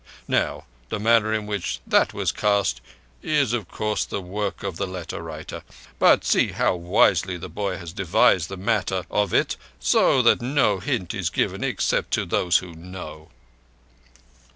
_'Now 0.27 0.65
the 0.89 0.99
manner 0.99 1.31
in 1.31 1.45
which 1.45 1.79
that 1.85 2.11
was 2.11 2.31
cast 2.31 2.81
is, 3.21 3.53
of 3.53 3.67
course, 3.67 4.03
the 4.03 4.19
work 4.19 4.63
of 4.63 4.77
the 4.77 4.87
letter 4.87 5.21
writer, 5.21 5.61
but 5.99 6.25
see 6.25 6.53
how 6.53 6.73
wisely 6.73 7.37
the 7.37 7.49
boy 7.49 7.77
has 7.77 7.93
devised 7.93 8.49
the 8.49 8.57
matter 8.57 9.05
of 9.11 9.31
it 9.31 9.57
so 9.79 10.23
that 10.23 10.41
no 10.41 10.79
hint 10.79 11.13
is 11.13 11.29
given 11.29 11.63
except 11.63 12.09
to 12.15 12.25
those 12.25 12.57
who 12.65 12.73
know!" 12.73 13.29